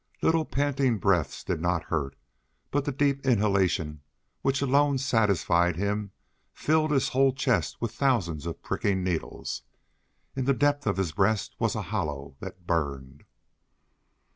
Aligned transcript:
Little 0.23 0.45
panting 0.45 0.97
breaths 0.97 1.43
did 1.43 1.61
not 1.61 1.83
hurt; 1.93 2.15
but 2.71 2.85
the 2.85 2.91
deep 2.91 3.23
inhalation, 3.23 4.01
which 4.41 4.59
alone 4.63 4.97
satisfied 4.97 5.75
him 5.75 6.09
filled 6.55 6.89
his 6.89 7.09
whole 7.09 7.33
chest 7.33 7.79
with 7.79 7.91
thousands 7.91 8.47
of 8.47 8.63
pricking 8.63 9.03
needles. 9.03 9.61
In 10.35 10.45
the 10.45 10.55
depth 10.55 10.87
of 10.87 10.97
his 10.97 11.11
breast 11.11 11.55
was 11.59 11.75
a 11.75 11.83
hollow 11.83 12.35
that 12.39 12.65
burned. 12.65 13.25